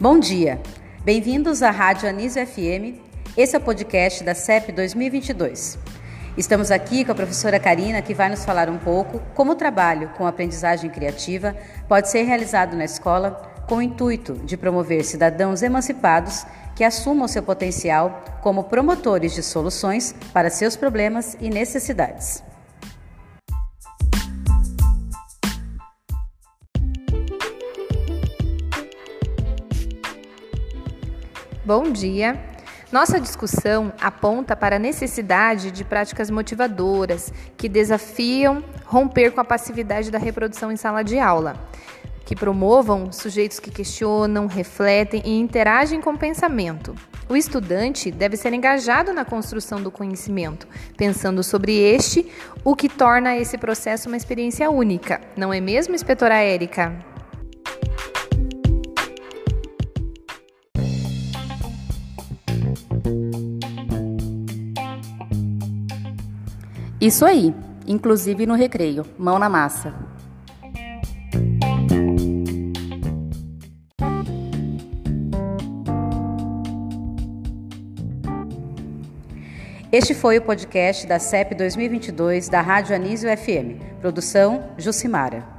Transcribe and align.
Bom 0.00 0.18
dia, 0.18 0.60
bem-vindos 1.04 1.62
à 1.62 1.70
Rádio 1.70 2.08
Anísio 2.08 2.44
FM. 2.44 2.98
Esse 3.36 3.54
é 3.54 3.58
o 3.60 3.62
podcast 3.62 4.24
da 4.24 4.34
CEP 4.34 4.72
2022. 4.72 5.78
Estamos 6.36 6.72
aqui 6.72 7.04
com 7.04 7.12
a 7.12 7.14
professora 7.14 7.60
Karina, 7.60 8.02
que 8.02 8.12
vai 8.12 8.28
nos 8.28 8.44
falar 8.44 8.68
um 8.68 8.76
pouco 8.76 9.20
como 9.36 9.52
o 9.52 9.54
trabalho 9.54 10.08
com 10.16 10.26
aprendizagem 10.26 10.90
criativa 10.90 11.54
pode 11.88 12.10
ser 12.10 12.22
realizado 12.22 12.76
na 12.76 12.84
escola 12.84 13.30
com 13.68 13.76
o 13.76 13.82
intuito 13.82 14.34
de 14.44 14.56
promover 14.56 15.04
cidadãos 15.04 15.62
emancipados 15.62 16.44
que 16.74 16.82
assumam 16.82 17.28
seu 17.28 17.44
potencial 17.44 18.24
como 18.42 18.64
promotores 18.64 19.32
de 19.32 19.44
soluções 19.44 20.12
para 20.32 20.50
seus 20.50 20.74
problemas 20.74 21.36
e 21.40 21.48
necessidades. 21.48 22.42
Bom 31.66 31.84
dia! 31.84 32.38
Nossa 32.92 33.18
discussão 33.18 33.90
aponta 33.98 34.54
para 34.54 34.76
a 34.76 34.78
necessidade 34.78 35.70
de 35.70 35.82
práticas 35.82 36.28
motivadoras 36.28 37.32
que 37.56 37.70
desafiam 37.70 38.62
romper 38.84 39.30
com 39.30 39.40
a 39.40 39.44
passividade 39.46 40.10
da 40.10 40.18
reprodução 40.18 40.70
em 40.70 40.76
sala 40.76 41.02
de 41.02 41.18
aula, 41.18 41.56
que 42.26 42.36
promovam 42.36 43.10
sujeitos 43.10 43.58
que 43.58 43.70
questionam, 43.70 44.46
refletem 44.46 45.22
e 45.24 45.40
interagem 45.40 46.02
com 46.02 46.10
o 46.10 46.18
pensamento. 46.18 46.94
O 47.30 47.34
estudante 47.34 48.10
deve 48.10 48.36
ser 48.36 48.52
engajado 48.52 49.14
na 49.14 49.24
construção 49.24 49.82
do 49.82 49.90
conhecimento, 49.90 50.68
pensando 50.98 51.42
sobre 51.42 51.78
este, 51.78 52.30
o 52.62 52.76
que 52.76 52.90
torna 52.90 53.38
esse 53.38 53.56
processo 53.56 54.08
uma 54.08 54.18
experiência 54.18 54.70
única. 54.70 55.18
Não 55.34 55.50
é 55.50 55.62
mesmo, 55.62 55.94
inspetora 55.94 56.34
Érica? 56.34 57.13
Isso 67.00 67.26
aí, 67.26 67.54
inclusive 67.86 68.46
no 68.46 68.54
recreio, 68.54 69.04
mão 69.18 69.38
na 69.38 69.48
massa. 69.48 69.94
Este 79.92 80.12
foi 80.12 80.38
o 80.38 80.42
podcast 80.42 81.06
da 81.06 81.20
CEP 81.20 81.54
2022 81.54 82.48
da 82.48 82.60
Rádio 82.60 82.96
Anísio 82.96 83.28
FM. 83.36 83.78
Produção 84.00 84.70
Jucimara. 84.76 85.53